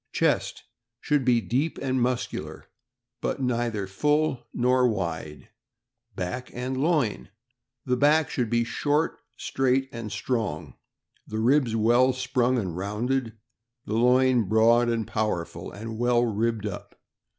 Chest.— 0.11 0.63
Should 1.01 1.23
be 1.23 1.41
deep 1.41 1.77
and 1.79 2.01
muscular, 2.01 2.65
but 3.21 3.39
neither 3.39 3.85
full 3.85 4.47
nor 4.51 4.87
wide. 4.87 5.49
Back 6.15 6.49
and 6.55 6.75
loin.— 6.75 7.29
The 7.85 7.97
back 7.97 8.27
should 8.31 8.49
be 8.49 8.63
short, 8.63 9.19
straight, 9.37 9.89
and 9.91 10.11
strong; 10.11 10.73
the 11.27 11.37
ribs 11.37 11.75
well 11.75 12.13
sprung 12.13 12.57
and 12.57 12.75
rounded; 12.75 13.33
the 13.85 13.93
loin 13.93 14.45
broad 14.49 14.89
and 14.89 15.05
powerful, 15.05 15.71
and 15.71 15.99
well 15.99 16.25
ribbed 16.25 16.65
up. 16.65 16.99